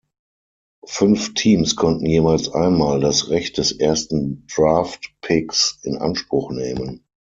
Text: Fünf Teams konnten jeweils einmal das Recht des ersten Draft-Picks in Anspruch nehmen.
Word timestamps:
Fünf 0.87 1.35
Teams 1.35 1.75
konnten 1.75 2.07
jeweils 2.07 2.49
einmal 2.51 3.01
das 3.01 3.29
Recht 3.29 3.59
des 3.59 3.71
ersten 3.71 4.47
Draft-Picks 4.47 5.77
in 5.83 5.95
Anspruch 5.97 6.49
nehmen. 6.49 7.05